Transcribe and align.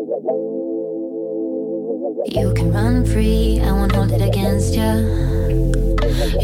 You 0.00 0.06
can 2.56 2.72
run 2.72 3.04
free, 3.04 3.60
I 3.62 3.70
won't 3.70 3.92
hold 3.92 4.10
it 4.12 4.22
against 4.22 4.74
you. 4.74 4.82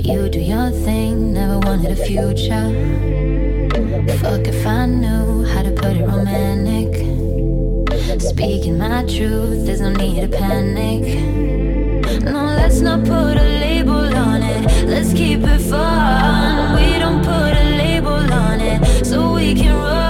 You 0.04 0.28
do 0.28 0.40
your 0.40 0.68
thing, 0.84 1.32
never 1.32 1.58
wanted 1.60 1.92
a 1.92 1.96
future. 1.96 2.68
Fuck 4.18 4.46
if 4.46 4.66
I 4.66 4.84
knew 4.84 5.46
how 5.46 5.62
to 5.62 5.70
put 5.70 5.96
it 5.96 6.04
romantic. 6.04 6.96
Speaking 8.20 8.76
my 8.76 9.04
truth, 9.04 9.64
there's 9.64 9.80
no 9.80 9.88
need 9.88 10.20
to 10.20 10.28
panic. 10.28 11.18
No, 12.24 12.44
let's 12.44 12.80
not 12.80 13.04
put 13.04 13.38
a 13.38 13.60
label 13.64 14.14
on 14.14 14.42
it, 14.42 14.86
let's 14.86 15.14
keep 15.14 15.40
it 15.40 15.62
fun. 15.62 16.76
We 16.76 16.98
don't 16.98 17.24
put 17.24 17.56
a 17.56 17.64
label 17.78 18.12
on 18.12 18.60
it, 18.60 19.06
so 19.06 19.32
we 19.32 19.54
can 19.54 19.74
run. 19.74 20.05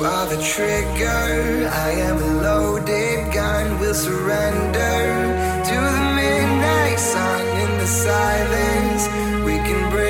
You 0.00 0.06
are 0.06 0.26
the 0.34 0.42
trigger, 0.42 1.68
I 1.70 1.90
am 1.90 2.16
a 2.16 2.40
loaded 2.40 3.34
gun, 3.34 3.78
We'll 3.78 3.92
surrender 3.92 4.96
to 5.68 5.74
the 5.74 6.00
midnight 6.16 6.98
sun 6.98 7.46
in 7.64 7.78
the 7.78 7.86
silence. 7.86 9.44
We 9.44 9.56
can 9.58 9.90
breathe. 9.90 10.09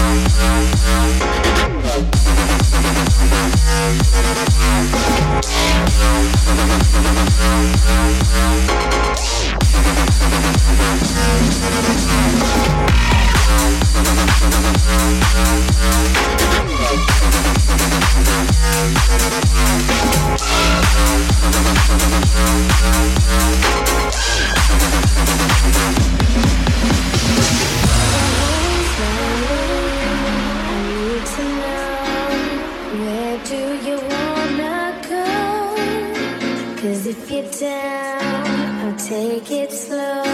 Thank 0.00 0.40
it 37.28 37.58
down, 37.58 38.86
I'll 38.86 38.96
take 38.96 39.50
it 39.50 39.72
slow. 39.72 40.29